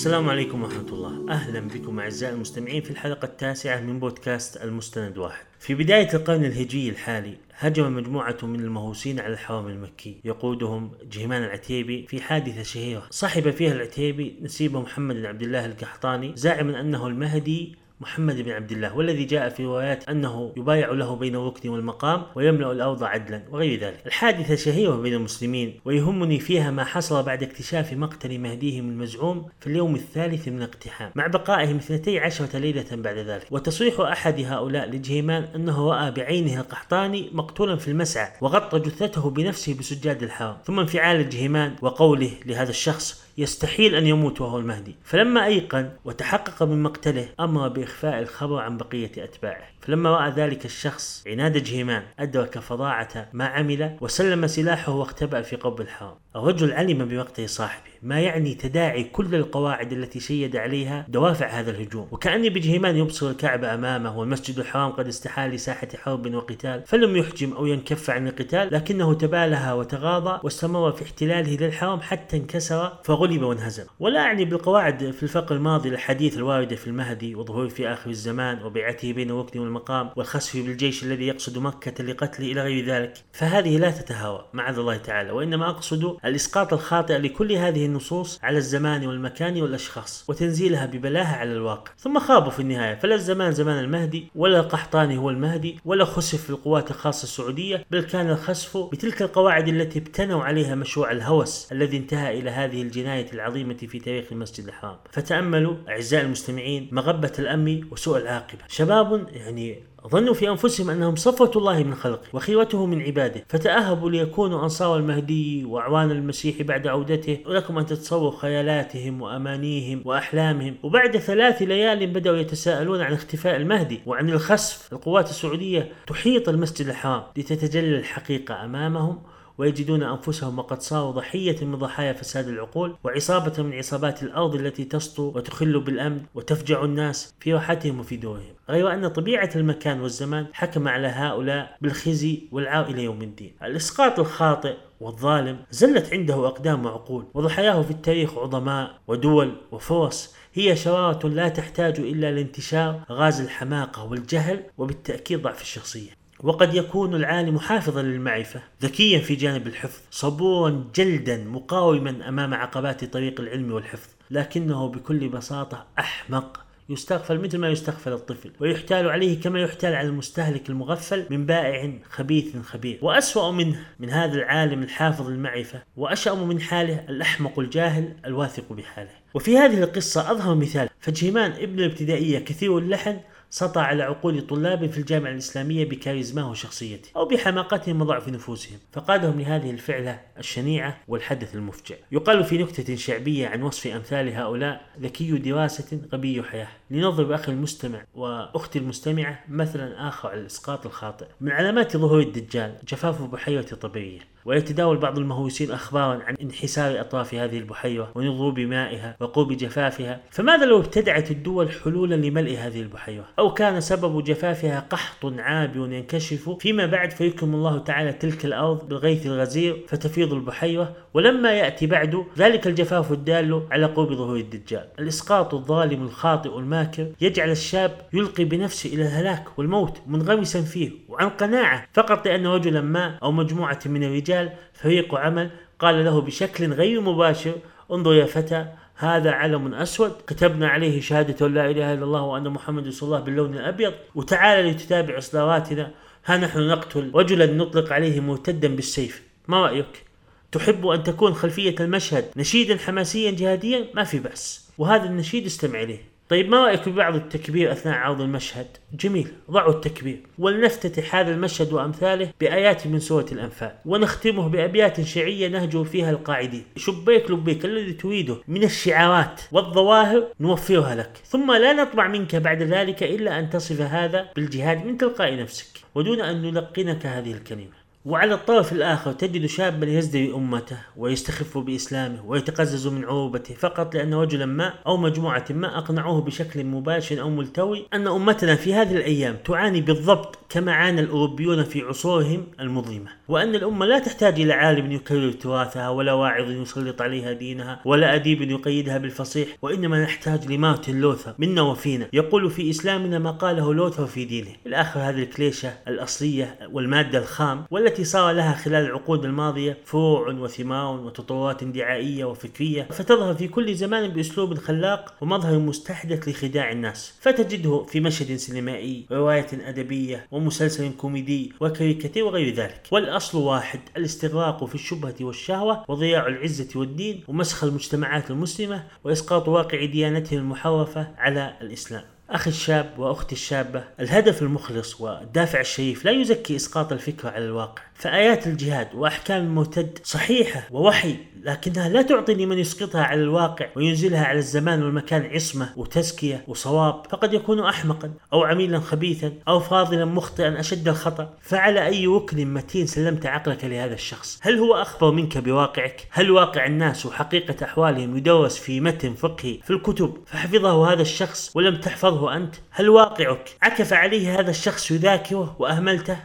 السلام 0.00 0.28
عليكم 0.28 0.62
ورحمة 0.62 0.88
الله. 0.92 1.30
أهلا 1.30 1.60
بكم 1.60 2.00
أعزائي 2.00 2.34
المستمعين 2.34 2.82
في 2.82 2.90
الحلقة 2.90 3.24
التاسعة 3.24 3.80
من 3.80 4.00
بودكاست 4.00 4.56
المستند 4.56 5.18
واحد. 5.18 5.44
في 5.58 5.74
بداية 5.74 6.14
القرن 6.14 6.44
الهجري 6.44 6.88
الحالي 6.88 7.36
هجم 7.58 7.94
مجموعة 7.94 8.36
من 8.42 8.60
المهووسين 8.60 9.20
على 9.20 9.32
الحرم 9.32 9.66
المكي. 9.66 10.20
يقودهم 10.24 10.90
جهمان 11.12 11.44
العتيبي 11.44 12.06
في 12.06 12.20
حادثة 12.20 12.62
شهيرة. 12.62 13.06
صحب 13.10 13.50
فيها 13.50 13.72
العتيبي 13.72 14.36
نسيب 14.42 14.76
محمد 14.76 15.16
بن 15.16 15.26
عبد 15.26 15.42
الله 15.42 15.66
القحطاني 15.66 16.32
زاعما 16.36 16.80
أنه 16.80 17.06
المهدي 17.06 17.76
محمد 18.00 18.40
بن 18.40 18.50
عبد 18.50 18.72
الله 18.72 18.96
والذي 18.96 19.24
جاء 19.24 19.48
في 19.48 19.64
روايات 19.64 20.08
أنه 20.08 20.52
يبايع 20.56 20.90
له 20.90 21.16
بين 21.16 21.36
الركن 21.36 21.68
والمقام 21.68 22.22
ويملأ 22.34 22.72
الأرض 22.72 23.04
عدلا 23.04 23.42
وغير 23.50 23.80
ذلك. 23.80 24.06
الحادثة 24.06 24.54
شهيرة 24.54 24.96
بين 24.96 25.14
المسلمين 25.14 25.80
ويهمني 25.84 26.40
فيها 26.40 26.70
ما 26.70 26.84
حصل 26.84 27.22
بعد 27.22 27.42
اكتشاف 27.42 27.92
مقتل 27.92 28.38
مهديهم 28.38 28.88
المزعوم 28.88 29.46
في 29.60 29.66
اليوم 29.66 29.94
الثالث 29.94 30.48
من 30.48 30.56
الاقتحام 30.56 31.10
مع 31.14 31.26
بقائهم 31.26 31.76
اثنتي 31.76 32.18
عشرة 32.18 32.58
ليلة 32.58 32.86
بعد 32.92 33.16
ذلك. 33.16 33.46
وتصريح 33.50 34.00
أحد 34.00 34.40
هؤلاء 34.40 34.90
لجهيمان 34.90 35.42
أنه 35.54 35.90
رأى 35.90 36.10
بعينه 36.10 36.60
القحطاني 36.60 37.30
مقتولا 37.32 37.76
في 37.76 37.88
المسعى 37.88 38.28
وغطى 38.40 38.78
جثته 38.78 39.30
بنفسه 39.30 39.74
بسجاد 39.78 40.22
الحرم 40.22 40.56
ثم 40.64 40.80
انفعال 40.80 41.28
جهيمان 41.28 41.76
وقوله 41.82 42.30
لهذا 42.46 42.70
الشخص 42.70 43.29
يستحيل 43.38 43.94
أن 43.94 44.06
يموت 44.06 44.40
وهو 44.40 44.58
المهدي. 44.58 44.96
فلما 45.04 45.46
أيقن 45.46 45.90
وتحقق 46.04 46.62
من 46.62 46.82
مقتله 46.82 47.28
أمر 47.40 47.68
بإخفاء 47.68 48.22
الخبر 48.22 48.58
عن 48.58 48.76
بقية 48.76 49.12
أتباعه. 49.18 49.70
فلما 49.80 50.10
رأى 50.10 50.30
ذلك 50.30 50.64
الشخص 50.64 51.24
عناد 51.26 51.58
جهيمان 51.58 52.02
أدرك 52.18 52.58
فظاعة 52.58 53.28
ما 53.32 53.44
عمل 53.44 53.96
وسلم 54.00 54.46
سلاحه 54.46 54.92
واختبأ 54.92 55.42
في 55.42 55.56
قبر 55.56 55.82
الحرم. 55.82 56.14
الرجل 56.36 56.72
علم 56.72 57.04
بمقتل 57.04 57.48
صاحبه 57.48 57.90
ما 58.02 58.20
يعني 58.20 58.54
تداعي 58.54 59.04
كل 59.04 59.34
القواعد 59.34 59.92
التي 59.92 60.20
شيد 60.20 60.56
عليها 60.56 61.06
دوافع 61.08 61.46
هذا 61.46 61.70
الهجوم. 61.70 62.08
وكأني 62.10 62.50
بجهيمان 62.50 62.96
يبصر 62.96 63.30
الكعبة 63.30 63.74
أمامه 63.74 64.18
والمسجد 64.18 64.58
الحرام 64.58 64.92
قد 64.92 65.06
استحال 65.06 65.50
لساحة 65.50 65.88
حرب 65.96 66.34
وقتال 66.34 66.82
فلم 66.86 67.16
يحجم 67.16 67.52
أو 67.52 67.66
ينكف 67.66 68.10
عن 68.10 68.28
القتال 68.28 68.68
لكنه 68.72 69.14
تبالها 69.14 69.72
وتغاضى 69.74 70.40
واستمر 70.44 70.92
في 70.92 71.02
احتلاله 71.02 71.56
للحرم 71.56 72.00
حتى 72.00 72.36
انكسر 72.36 72.88
فغلب 73.20 73.42
وانهزم. 73.42 73.84
ولا 74.00 74.20
أعني 74.20 74.44
بالقواعد 74.44 75.10
في 75.10 75.22
الفقر 75.22 75.54
الماضي 75.54 75.88
الحديث 75.88 76.36
الواردة 76.36 76.76
في 76.76 76.86
المهدي 76.86 77.34
وظهوره 77.34 77.68
في 77.68 77.88
آخر 77.88 78.10
الزمان 78.10 78.62
وبيعته 78.62 79.12
بين 79.12 79.30
الركن 79.30 79.60
والمقام 79.60 80.10
والخسف 80.16 80.56
بالجيش 80.56 81.04
الذي 81.04 81.26
يقصد 81.26 81.58
مكة 81.58 82.04
لقتله 82.04 82.52
إلى 82.52 82.62
غير 82.62 82.84
ذلك. 82.84 83.12
فهذه 83.32 83.78
لا 83.78 83.90
تتهاوى 83.90 84.44
معاذ 84.52 84.78
الله 84.78 84.96
تعالى 84.96 85.30
وإنما 85.30 85.70
أقصد 85.70 86.16
الإسقاط 86.24 86.72
الخاطئ 86.72 87.18
لكل 87.18 87.52
هذه 87.52 87.86
النصوص 87.86 88.38
على 88.42 88.58
الزمان 88.58 89.06
والمكان 89.06 89.62
والأشخاص 89.62 90.24
وتنزيلها 90.28 90.86
ببلاهة 90.86 91.36
على 91.36 91.52
الواقع. 91.52 91.92
ثم 91.98 92.18
خابوا 92.18 92.50
في 92.50 92.60
النهاية 92.60 92.94
فلا 92.94 93.14
الزمان 93.14 93.52
زمان 93.52 93.78
المهدي 93.78 94.28
ولا 94.34 94.60
القحطاني 94.60 95.18
هو 95.18 95.30
المهدي 95.30 95.78
ولا 95.84 96.04
خسف 96.04 96.42
في 96.42 96.50
القوات 96.50 96.90
الخاصة 96.90 97.22
السعودية 97.22 97.84
بل 97.90 98.02
كان 98.02 98.30
الخسف 98.30 98.76
بتلك 98.76 99.22
القواعد 99.22 99.68
التي 99.68 99.98
ابتنوا 99.98 100.44
عليها 100.44 100.74
مشروع 100.74 101.10
الهوس 101.10 101.72
الذي 101.72 101.96
انتهى 101.96 102.38
إلى 102.38 102.50
هذه 102.50 102.82
الجناية 102.82 103.09
العظيمة 103.18 103.74
في 103.74 103.98
تاريخ 103.98 104.24
المسجد 104.32 104.66
الحرام. 104.66 104.96
فتأملوا 105.10 105.74
أعزائي 105.88 106.24
المستمعين 106.24 106.88
مغبة 106.92 107.32
الأمن 107.38 107.80
وسوء 107.90 108.18
العاقبة. 108.18 108.60
شباب 108.68 109.26
يعني 109.32 109.82
ظنوا 110.08 110.34
في 110.34 110.48
أنفسهم 110.48 110.90
أنهم 110.90 111.16
صفوة 111.16 111.50
الله 111.56 111.82
من 111.82 111.94
خلقه 111.94 112.28
وخيرته 112.32 112.86
من 112.86 113.02
عباده. 113.02 113.44
فتأهبوا 113.48 114.10
ليكونوا 114.10 114.62
أنصار 114.62 114.96
المهدي 114.96 115.64
وأعوان 115.64 116.10
المسيح 116.10 116.62
بعد 116.62 116.86
عودته. 116.86 117.38
ولكم 117.46 117.78
أن 117.78 117.86
تتصوروا 117.86 118.38
خيالاتهم 118.38 119.22
وأمانيهم 119.22 120.02
وأحلامهم. 120.04 120.76
وبعد 120.82 121.16
ثلاث 121.16 121.62
ليال 121.62 122.06
بدأوا 122.06 122.36
يتساءلون 122.36 123.00
عن 123.00 123.12
اختفاء 123.12 123.56
المهدي 123.56 124.00
وعن 124.06 124.30
الخسف. 124.30 124.92
القوات 124.92 125.30
السعودية 125.30 125.92
تحيط 126.06 126.48
المسجد 126.48 126.86
الحرام 126.86 127.22
لتتجلى 127.36 127.98
الحقيقة 127.98 128.64
أمامهم 128.64 129.22
ويجدون 129.60 130.02
أنفسهم 130.02 130.58
وقد 130.58 130.82
صاروا 130.82 131.12
ضحية 131.12 131.64
من 131.64 131.76
ضحايا 131.76 132.12
فساد 132.12 132.48
العقول 132.48 132.96
وعصابة 133.04 133.62
من 133.62 133.74
عصابات 133.74 134.22
الأرض 134.22 134.54
التي 134.54 134.84
تسطو 134.84 135.22
وتخل 135.22 135.80
بالأمن 135.80 136.20
وتفجع 136.34 136.84
الناس 136.84 137.34
في 137.40 137.54
راحتهم 137.54 138.00
وفي 138.00 138.16
دورهم. 138.16 138.54
غير 138.68 138.94
أن 138.94 139.08
طبيعة 139.08 139.50
المكان 139.56 140.00
والزمان 140.00 140.46
حكم 140.52 140.88
على 140.88 141.08
هؤلاء 141.08 141.76
بالخزي 141.80 142.48
والعار 142.52 142.86
إلى 142.86 143.04
يوم 143.04 143.22
الدين. 143.22 143.54
الإسقاط 143.62 144.18
الخاطئ 144.18 144.74
والظالم 145.00 145.58
زلت 145.70 146.12
عنده 146.12 146.46
أقدام 146.46 146.86
وعقول 146.86 147.24
وضحاياه 147.34 147.82
في 147.82 147.90
التاريخ 147.90 148.38
عظماء 148.38 148.98
ودول 149.08 149.56
وفرص. 149.72 150.34
هي 150.54 150.76
شرارة 150.76 151.28
لا 151.28 151.48
تحتاج 151.48 152.00
إلا 152.00 152.32
لانتشار 152.32 153.00
غاز 153.10 153.40
الحماقة 153.40 154.04
والجهل 154.04 154.62
وبالتأكيد 154.78 155.42
ضعف 155.42 155.62
الشخصية. 155.62 156.19
وقد 156.42 156.74
يكون 156.74 157.14
العالم 157.14 157.58
حافظا 157.58 158.02
للمعرفة 158.02 158.60
ذكيا 158.82 159.18
في 159.18 159.34
جانب 159.34 159.66
الحفظ 159.66 160.00
صبورا 160.10 160.84
جلدا 160.94 161.44
مقاوما 161.44 162.28
أمام 162.28 162.54
عقبات 162.54 163.04
طريق 163.04 163.40
العلم 163.40 163.72
والحفظ 163.72 164.08
لكنه 164.30 164.88
بكل 164.88 165.28
بساطة 165.28 165.86
أحمق 165.98 166.60
يستغفل 166.90 167.40
مثل 167.40 167.58
ما 167.58 167.68
يستغفل 167.68 168.12
الطفل 168.12 168.50
ويحتال 168.60 169.08
عليه 169.08 169.40
كما 169.40 169.60
يحتال 169.60 169.94
على 169.94 170.08
المستهلك 170.08 170.68
المغفل 170.68 171.26
من 171.30 171.46
بائع 171.46 171.92
خبيث 172.10 172.56
خبير. 172.56 172.98
وأسوأ 173.02 173.50
منه 173.50 173.80
من 173.98 174.10
هذا 174.10 174.34
العالم 174.34 174.82
الحافظ 174.82 175.28
المعرفة 175.28 175.82
وأشأم 175.96 176.48
من 176.48 176.60
حاله 176.60 177.04
الأحمق 177.08 177.58
الجاهل 177.58 178.16
الواثق 178.24 178.72
بحاله. 178.72 179.10
وفي 179.34 179.58
هذه 179.58 179.82
القصة 179.82 180.30
أظهر 180.30 180.54
مثال 180.54 180.88
فجيمان 181.00 181.50
ابن 181.50 181.78
الابتدائية 181.78 182.38
كثير 182.38 182.78
اللحن 182.78 183.16
سطع 183.50 183.82
على 183.82 184.02
عقول 184.02 184.46
طلاب 184.46 184.90
في 184.90 184.98
الجامعة 184.98 185.30
الإسلامية 185.30 185.84
بكاريزماه 185.84 186.50
وشخصيته 186.50 187.10
أو 187.16 187.24
بحماقتهم 187.24 188.00
وضعف 188.00 188.28
نفوسهم. 188.28 188.78
فقادهم 188.92 189.40
لهذه 189.40 189.70
الفعلة 189.70 190.20
الشنيعة 190.38 190.98
والحدث 191.08 191.54
المفجع. 191.54 191.96
يقال 192.12 192.44
في 192.44 192.58
نكتة 192.58 192.96
شعبية 192.96 193.48
عن 193.48 193.62
وصف 193.62 193.86
أمثال 193.86 194.34
هؤلاء 194.34 194.80
ذكي 195.00 195.38
دراسة 195.38 196.00
غبي 196.12 196.42
حياة. 196.42 196.68
لنضرب 196.90 197.32
أخي 197.32 197.52
المستمع 197.52 198.04
وأختي 198.14 198.78
المستمعة 198.78 199.44
مثلا 199.48 200.08
آخر 200.08 200.28
على 200.28 200.40
الإسقاط 200.40 200.86
الخاطئ. 200.86 201.26
من 201.40 201.50
علامات 201.50 201.96
ظهور 201.96 202.20
الدجال 202.20 202.74
جفاف 202.88 203.22
بحيرة 203.22 203.62
طبيعية. 203.62 204.20
ويتداول 204.44 204.96
بعض 204.96 205.18
المهووسين 205.18 205.70
أخبارا 205.70 206.22
عن 206.22 206.34
انحسار 206.42 207.00
أطراف 207.00 207.34
هذه 207.34 207.58
البحيرة 207.58 208.12
ونضوب 208.14 208.60
مائها 208.60 209.16
وقرب 209.20 209.52
جفافها 209.52 210.20
فماذا 210.30 210.64
لو 210.64 210.78
ابتدعت 210.78 211.30
الدول 211.30 211.70
حلولا 211.70 212.14
لملء 212.14 212.56
هذه 212.58 212.80
البحيرة؟ 212.80 213.24
أو 213.38 213.54
كان 213.54 213.80
سبب 213.80 214.24
جفافها 214.24 214.86
قحط 214.90 215.32
عابر 215.38 215.92
ينكشف 215.92 216.50
فيما 216.50 216.86
بعد 216.86 217.10
فيكرم 217.10 217.54
الله 217.54 217.78
تعالى 217.78 218.12
تلك 218.12 218.44
الأرض 218.44 218.88
بالغيث 218.88 219.26
الغزير 219.26 219.84
فتفيض 219.88 220.32
البحيرة 220.32 220.96
ولما 221.14 221.52
يأتي 221.52 221.86
بعد 221.86 222.24
ذلك 222.38 222.66
الجفاف 222.66 223.12
الدال 223.12 223.62
على 223.70 223.86
قرب 223.86 224.12
ظهور 224.12 224.36
الدجال. 224.36 224.88
الإسقاط 224.98 225.54
الظالم 225.54 226.02
الخاطئ 226.02 226.58
الماكر 226.58 227.06
يجعل 227.20 227.50
الشاب 227.50 227.92
يلقي 228.12 228.44
بنفسه 228.44 228.94
إلى 228.94 229.02
الهلاك 229.02 229.58
والموت 229.58 229.98
منغمسا 230.06 230.62
فيه 230.62 230.90
وعن 231.08 231.28
قناعة 231.28 231.86
فقط 231.92 232.26
لأن 232.26 232.46
رجلا 232.46 232.80
ما 232.80 233.18
أو 233.22 233.32
مجموعة 233.32 233.78
من 233.86 234.04
الرجال 234.04 234.29
فريق 234.74 235.14
عمل 235.14 235.50
قال 235.78 236.04
له 236.04 236.20
بشكل 236.20 236.72
غير 236.72 237.00
مباشر 237.00 237.54
انظر 237.92 238.14
يا 238.14 238.26
فتى 238.26 238.66
هذا 238.96 239.30
علم 239.30 239.74
أسود 239.74 240.12
كتبنا 240.26 240.68
عليه 240.68 241.00
شهادة 241.00 241.48
لا 241.48 241.70
إله 241.70 241.92
إلا 241.92 242.04
الله 242.04 242.22
وأن 242.22 242.48
محمد 242.48 242.86
رسول 242.86 243.08
الله 243.08 243.20
باللون 243.20 243.54
الأبيض 243.54 243.92
وتعال 244.14 244.66
لتتابع 244.66 245.18
اصداراتنا 245.18 245.90
ها 246.24 246.36
نحن 246.36 246.58
نقتل 246.58 247.10
رجلا 247.14 247.46
نطلق 247.46 247.92
عليه 247.92 248.20
مرتدا 248.20 248.76
بالسيف 248.76 249.22
ما 249.48 249.66
رأيك؟ 249.66 250.04
تحب 250.52 250.86
أن 250.86 251.02
تكون 251.02 251.34
خلفية 251.34 251.74
المشهد 251.80 252.24
نشيدا 252.36 252.76
حماسيا 252.78 253.30
جهاديا 253.30 253.86
ما 253.94 254.04
في 254.04 254.18
بأس 254.18 254.70
وهذا 254.78 255.04
النشيد 255.04 255.46
استمع 255.46 255.82
إليه 255.82 256.09
طيب 256.30 256.48
ما 256.48 256.66
رأيك 256.66 256.88
ببعض 256.88 257.14
التكبير 257.14 257.72
أثناء 257.72 257.98
عرض 257.98 258.20
المشهد؟ 258.20 258.66
جميل، 258.92 259.28
ضعوا 259.50 259.72
التكبير، 259.72 260.20
ولنفتتح 260.38 261.14
هذا 261.14 261.30
المشهد 261.30 261.72
وأمثاله 261.72 262.30
بآيات 262.40 262.86
من 262.86 262.98
سورة 262.98 263.26
الأنفال، 263.32 263.72
ونختمه 263.86 264.48
بأبيات 264.48 265.00
شعرية 265.00 265.48
نهجو 265.48 265.84
فيها 265.84 266.10
القاعدين، 266.10 266.64
شبيك 266.76 267.30
لبيك 267.30 267.64
الذي 267.64 267.92
تريده 267.92 268.36
من 268.48 268.64
الشعارات 268.64 269.40
والظواهر 269.52 270.26
نوفرها 270.40 270.94
لك، 270.94 271.12
ثم 271.24 271.52
لا 271.52 271.72
نطمع 271.72 272.08
منك 272.08 272.36
بعد 272.36 272.62
ذلك 272.62 273.02
إلا 273.02 273.38
أن 273.38 273.50
تصف 273.50 273.80
هذا 273.80 274.28
بالجهاد 274.36 274.86
من 274.86 274.98
تلقاء 274.98 275.36
نفسك، 275.36 275.80
ودون 275.94 276.20
أن 276.20 276.42
نلقنك 276.42 277.06
هذه 277.06 277.32
الكلمة. 277.32 277.79
وعلى 278.04 278.34
الطرف 278.34 278.72
الآخر 278.72 279.12
تجد 279.12 279.46
شابا 279.46 279.86
يزدري 279.86 280.34
أمته 280.34 280.76
ويستخف 280.96 281.58
بإسلامه 281.58 282.26
ويتقزز 282.26 282.86
من 282.86 283.04
عروبته 283.04 283.54
فقط 283.54 283.94
لأن 283.94 284.14
رجلا 284.14 284.46
ما 284.46 284.74
أو 284.86 284.96
مجموعة 284.96 285.44
ما 285.50 285.78
أقنعوه 285.78 286.20
بشكل 286.20 286.64
مباشر 286.64 287.20
أو 287.20 287.30
ملتوي 287.30 287.86
أن 287.94 288.06
أمتنا 288.06 288.54
في 288.54 288.74
هذه 288.74 288.96
الأيام 288.96 289.36
تعاني 289.44 289.80
بالضبط 289.80 290.38
كما 290.48 290.72
عانى 290.72 291.00
الأوروبيون 291.00 291.64
في 291.64 291.82
عصورهم 291.82 292.46
المظلمة 292.60 293.10
وأن 293.28 293.54
الأمة 293.54 293.86
لا 293.86 293.98
تحتاج 293.98 294.40
إلى 294.40 294.52
عالم 294.52 294.92
يكرر 294.92 295.32
تراثها 295.32 295.88
ولا 295.88 296.12
واعظ 296.12 296.50
يسلط 296.50 297.02
عليها 297.02 297.32
دينها 297.32 297.80
ولا 297.84 298.14
أديب 298.14 298.42
يقيدها 298.42 298.98
بالفصيح 298.98 299.48
وإنما 299.62 300.02
نحتاج 300.02 300.52
لمارتن 300.52 301.00
لوثر 301.00 301.34
منا 301.38 301.62
وفينا 301.62 302.06
يقول 302.12 302.50
في 302.50 302.70
إسلامنا 302.70 303.18
ما 303.18 303.30
قاله 303.30 303.74
لوثر 303.74 304.06
في 304.06 304.24
دينه. 304.24 304.50
الآخر 304.66 305.00
هذه 305.00 305.22
الكليشة 305.22 305.72
الأصلية 305.88 306.58
والمادة 306.72 307.18
الخام 307.18 307.64
والتي 307.90 308.04
صار 308.04 308.32
لها 308.32 308.54
خلال 308.54 308.84
العقود 308.84 309.24
الماضية 309.24 309.78
فروع 309.84 310.28
وثمار 310.28 311.00
وتطورات 311.00 311.64
دعائية 311.64 312.24
وفكرية 312.24 312.82
فتظهر 312.82 313.34
في 313.34 313.48
كل 313.48 313.74
زمان 313.74 314.08
بأسلوب 314.08 314.54
خلاق 314.54 315.14
ومظهر 315.20 315.58
مستحدث 315.58 316.28
لخداع 316.28 316.72
الناس. 316.72 317.14
فتجده 317.20 317.84
في 317.88 318.00
مشهد 318.00 318.36
سينمائي 318.36 319.06
رواية 319.12 319.46
أدبية 319.52 320.26
ومسلسل 320.30 320.92
كوميدي 320.92 321.52
وكاريكاتير 321.60 322.24
وغير 322.24 322.54
ذلك. 322.54 322.82
والأصل 322.90 323.38
واحد 323.38 323.80
الاستغراق 323.96 324.64
في 324.64 324.74
الشبهة 324.74 325.14
والشهوة 325.20 325.84
وضياع 325.88 326.26
العزة 326.26 326.80
والدين 326.80 327.24
ومسخ 327.28 327.64
المجتمعات 327.64 328.30
المسلمة 328.30 328.84
وإسقاط 329.04 329.48
واقع 329.48 329.84
ديانتهم 329.84 330.38
المحرفة 330.38 331.08
على 331.18 331.56
الإسلام. 331.60 332.04
أخي 332.30 332.50
الشاب 332.50 332.98
وأختي 332.98 333.34
الشابة 333.34 333.84
الهدف 334.00 334.42
المخلص 334.42 335.00
والدافع 335.00 335.60
الشريف 335.60 336.04
لا 336.04 336.10
يزكي 336.10 336.56
إسقاط 336.56 336.92
الفكرة 336.92 337.30
على 337.30 337.44
الواقع. 337.44 337.82
فآيات 337.94 338.46
الجهاد 338.46 338.88
وأحكام 338.94 339.42
المرتد 339.42 339.98
صحيحة 340.04 340.62
ووحي 340.70 341.16
لكنها 341.42 341.88
لا 341.88 342.02
تعطي 342.02 342.34
لمن 342.34 342.58
يسقطها 342.58 343.02
على 343.02 343.20
الواقع 343.20 343.66
وينزلها 343.76 344.24
على 344.24 344.38
الزمان 344.38 344.82
والمكان 344.82 345.30
عصمة 345.34 345.72
وتزكية 345.76 346.44
وصواب. 346.48 347.02
فقد 347.10 347.34
يكون 347.34 347.60
أحمقا 347.60 348.12
أو 348.32 348.44
عميلا 348.44 348.80
خبيثا 348.80 349.32
أو 349.48 349.60
فاضلا 349.60 350.04
مخطئا 350.04 350.60
أشد 350.60 350.88
الخطأ. 350.88 351.34
فعلى 351.42 351.86
أي 351.86 352.06
ركن 352.06 352.54
متين 352.54 352.86
سلمت 352.86 353.26
عقلك 353.26 353.64
لهذا 353.64 353.94
الشخص؟ 353.94 354.38
هل 354.42 354.58
هو 354.58 354.74
أخبر 354.74 355.10
منك 355.10 355.38
بواقعك؟ 355.38 356.08
هل 356.10 356.30
واقع 356.30 356.66
الناس 356.66 357.06
وحقيقة 357.06 357.64
أحوالهم 357.64 358.16
يدرس 358.16 358.58
في 358.58 358.80
متن 358.80 359.14
فقهي 359.14 359.58
في 359.64 359.70
الكتب؟ 359.70 360.16
فحفظه 360.26 360.92
هذا 360.92 361.02
الشخص 361.02 361.50
ولم 361.54 361.76
تحفظه 361.76 362.19
أنت 362.28 362.54
هل 362.70 362.88
واقعك؟ 362.88 363.56
عكف 363.62 363.92
عليه 363.92 364.40
هذا 364.40 364.50
الشخص 364.50 364.90
يذاكره 364.90 365.56
وأهملته؟ 365.58 366.16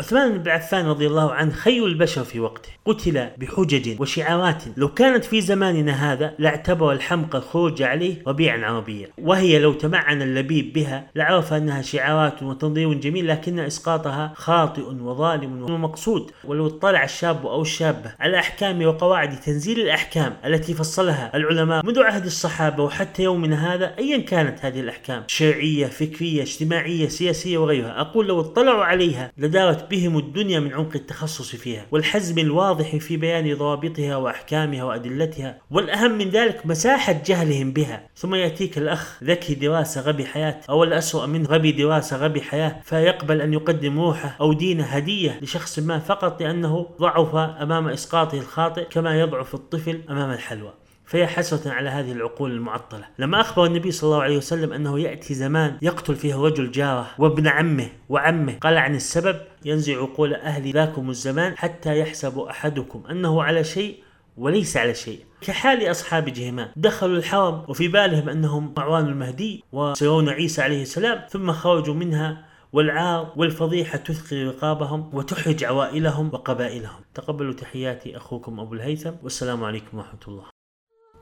عثمان 0.00 0.38
بن 0.38 0.50
عفان 0.50 0.86
رضي 0.86 1.06
الله 1.06 1.32
عنه 1.32 1.52
خير 1.52 1.86
البشر 1.86 2.24
في 2.24 2.40
وقته. 2.40 2.68
قتل 2.84 3.28
بحجج 3.38 4.00
وشعارات. 4.00 4.64
لو 4.76 4.88
كانت 4.88 5.24
في 5.24 5.40
زماننا 5.40 6.12
هذا 6.12 6.34
لاعتبر 6.38 6.92
الحمقى 6.92 7.38
الخروج 7.38 7.82
عليه 7.82 8.22
ربيعا 8.26 8.66
عربيا. 8.66 9.08
وهي 9.18 9.58
لو 9.58 9.72
تمعن 9.72 10.22
اللبيب 10.22 10.72
بها 10.72 11.10
لعرف 11.14 11.52
أنها 11.52 11.82
شعارات 11.82 12.42
وتنظير 12.42 12.92
جميل 12.92 13.28
لكن 13.28 13.58
إسقاطها 13.58 14.32
خاطئ 14.36 14.82
وظالم 14.82 15.62
ومقصود. 15.62 16.30
ولو 16.44 16.66
اطلع 16.66 17.04
الشاب 17.04 17.46
أو 17.46 17.62
الشابة 17.62 18.14
على 18.20 18.38
أحكام 18.38 18.86
وقواعد 18.86 19.40
تنزيل 19.40 19.80
الأحكام 19.80 20.36
التي 20.44 20.74
فصلها 20.74 21.36
العلماء 21.36 21.86
منذ 21.86 22.02
عهد 22.02 22.24
الصحابة 22.24 22.84
وحتى 22.84 23.22
يومنا 23.22 23.74
هذا 23.74 23.98
ايا 23.98 24.18
كانت 24.18 24.64
هذه 24.64 24.80
الأحكام 24.80 25.24
شرعية 25.26 25.86
فكرية 25.86 26.42
اجتماعية 26.42 27.08
سياسية 27.08 27.58
وغيرها. 27.58 28.00
أقول 28.00 28.26
لو 28.26 28.40
اطلعوا 28.40 28.84
عليها 28.84 29.32
لدارت 29.38 29.85
بهم 29.90 30.18
الدنيا 30.18 30.60
من 30.60 30.74
عمق 30.74 30.94
التخصص 30.94 31.56
فيها 31.56 31.86
والحزم 31.90 32.38
الواضح 32.38 32.96
في 32.96 33.16
بيان 33.16 33.54
ضوابطها 33.54 34.16
وأحكامها 34.16 34.84
وأدلتها 34.84 35.58
والأهم 35.70 36.18
من 36.18 36.28
ذلك 36.28 36.66
مساحة 36.66 37.22
جهلهم 37.26 37.72
بها. 37.72 38.08
ثم 38.16 38.34
يأتيك 38.34 38.78
الأخ 38.78 39.22
ذكي 39.24 39.54
دراسه 39.54 40.00
غبي 40.00 40.26
حياة 40.26 40.60
أو 40.70 40.84
الأسوأ 40.84 41.26
من 41.26 41.46
غبي 41.46 41.72
دراسه 41.72 42.16
غبي 42.16 42.40
حياة 42.40 42.80
فيقبل 42.84 43.40
أن 43.40 43.52
يقدم 43.52 44.00
روحه 44.00 44.36
أو 44.40 44.52
دينه 44.52 44.84
هدية 44.84 45.38
لشخص 45.42 45.78
ما 45.78 45.98
فقط 45.98 46.42
لأنه 46.42 46.86
ضعف 47.00 47.34
أمام 47.36 47.88
إسقاطه 47.88 48.38
الخاطئ 48.38 48.84
كما 48.84 49.20
يضعف 49.20 49.54
الطفل 49.54 50.00
أمام 50.10 50.30
الحلوى. 50.30 50.72
فهي 51.06 51.26
حسرة 51.26 51.72
على 51.72 51.90
هذه 51.90 52.12
العقول 52.12 52.52
المعطلة. 52.52 53.04
لما 53.18 53.40
أخبر 53.40 53.64
النبي 53.64 53.90
صلى 53.90 54.08
الله 54.08 54.22
عليه 54.22 54.36
وسلم 54.36 54.72
أنه 54.72 55.00
يأتي 55.00 55.34
زمان 55.34 55.78
يقتل 55.82 56.16
فيه 56.16 56.34
الرجل 56.34 56.70
جارة 56.70 57.06
وابن 57.18 57.46
عمه 57.48 57.88
وعمه 58.08 58.58
قال 58.60 58.78
عن 58.78 58.94
السبب 58.94 59.40
ينزع 59.64 59.96
عقول 59.96 60.34
أهل 60.34 60.72
ذاكم 60.72 61.10
الزمان 61.10 61.58
حتى 61.58 61.98
يحسب 61.98 62.38
أحدكم 62.38 63.02
أنه 63.10 63.42
على 63.42 63.64
شيء 63.64 63.96
وليس 64.36 64.76
على 64.76 64.94
شيء. 64.94 65.20
كحال 65.40 65.90
أصحاب 65.90 66.24
جهمان 66.24 66.68
دخلوا 66.76 67.16
الحرم 67.16 67.64
وفي 67.68 67.88
بالهم 67.88 68.28
أنهم 68.28 68.74
أعوان 68.78 69.06
المهدي 69.06 69.64
وسيرون 69.72 70.28
عيسى 70.28 70.62
عليه 70.62 70.82
السلام 70.82 71.20
ثم 71.30 71.52
خرجوا 71.52 71.94
منها 71.94 72.44
والعار 72.72 73.32
والفضيحة 73.36 73.98
تثقل 73.98 74.46
رقابهم 74.46 75.10
وتحرج 75.12 75.64
عوائلهم 75.64 76.30
وقبائلهم. 76.32 77.00
تقبلوا 77.14 77.52
تحياتي 77.52 78.16
أخوكم 78.16 78.60
أبو 78.60 78.74
الهيثم 78.74 79.12
والسلام 79.22 79.64
عليكم 79.64 79.98
ورحمة 79.98 80.20
الله. 80.28 80.55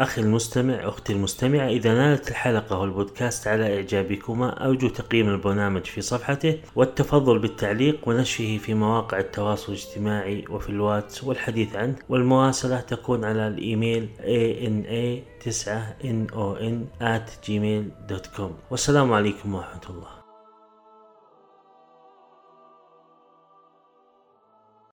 أخي 0.01 0.21
المستمع 0.21 0.75
أختي 0.75 1.13
المستمعة 1.13 1.69
إذا 1.69 1.95
نالت 1.95 2.29
الحلقة 2.29 2.79
والبودكاست 2.79 3.49
على 3.49 3.77
إعجابكما 3.77 4.67
أرجو 4.67 4.89
تقييم 4.89 5.29
البرنامج 5.29 5.85
في 5.85 6.01
صفحته 6.01 6.59
والتفضل 6.77 7.39
بالتعليق 7.39 8.09
ونشره 8.09 8.59
في 8.59 8.75
مواقع 8.75 9.19
التواصل 9.19 9.73
الاجتماعي 9.73 10.45
وفي 10.51 10.69
الواتس 10.69 11.25
والحديث 11.25 11.77
عنه 11.77 11.97
والمراسلة 12.09 12.81
تكون 12.81 13.25
على 13.25 13.49
الإيميل 13.49 14.09
ana 14.19 15.45
9 15.45 15.97
non 16.03 16.87
at 17.01 17.47
gmail.com 17.47 18.53
والسلام 18.71 19.13
عليكم 19.13 19.55
ورحمة 19.55 19.91
الله. 19.91 20.24